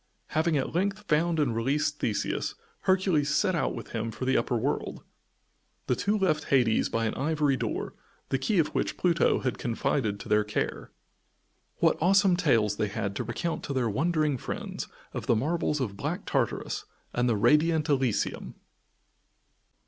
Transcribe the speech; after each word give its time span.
Having 0.29 0.57
at 0.57 0.73
length 0.73 1.03
found 1.07 1.39
and 1.39 1.55
released 1.55 1.99
Theseus, 1.99 2.55
Hercules 2.85 3.29
set 3.29 3.53
out 3.53 3.75
with 3.75 3.89
him 3.89 4.09
for 4.09 4.25
the 4.25 4.35
upper 4.35 4.57
world. 4.57 5.03
The 5.85 5.95
two 5.95 6.17
left 6.17 6.45
Hades 6.45 6.89
by 6.89 7.05
an 7.05 7.13
ivory 7.13 7.55
door, 7.55 7.93
the 8.29 8.39
key 8.39 8.57
of 8.57 8.69
which 8.69 8.97
Pluto 8.97 9.41
had 9.41 9.59
confided 9.59 10.19
to 10.19 10.27
their 10.27 10.43
care. 10.43 10.89
What 11.77 11.99
awesome 12.01 12.35
tales 12.35 12.77
they 12.77 12.87
had 12.87 13.15
to 13.17 13.23
recount 13.23 13.61
to 13.65 13.73
their 13.73 13.91
wondering 13.91 14.39
friends 14.39 14.87
of 15.13 15.27
the 15.27 15.35
marvels 15.35 15.79
of 15.79 15.97
Black 15.97 16.25
Tartarus 16.25 16.85
and 17.13 17.29
of 17.29 17.39
Radiant 17.43 17.87
Elysium! 17.87 18.55